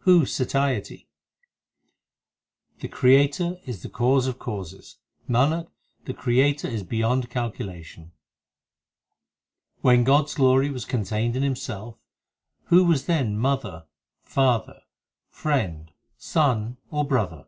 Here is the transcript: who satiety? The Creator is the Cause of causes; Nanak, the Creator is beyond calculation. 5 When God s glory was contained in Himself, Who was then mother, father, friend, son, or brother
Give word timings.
who 0.00 0.26
satiety? 0.26 1.08
The 2.80 2.88
Creator 2.88 3.56
is 3.64 3.80
the 3.82 3.88
Cause 3.88 4.26
of 4.26 4.38
causes; 4.38 4.98
Nanak, 5.26 5.68
the 6.04 6.12
Creator 6.12 6.68
is 6.68 6.82
beyond 6.82 7.30
calculation. 7.30 8.12
5 9.76 9.84
When 9.84 10.04
God 10.04 10.24
s 10.24 10.34
glory 10.34 10.68
was 10.68 10.84
contained 10.84 11.36
in 11.36 11.42
Himself, 11.42 11.96
Who 12.64 12.84
was 12.84 13.06
then 13.06 13.38
mother, 13.38 13.86
father, 14.24 14.82
friend, 15.38 15.90
son, 16.18 16.76
or 16.90 17.06
brother 17.06 17.46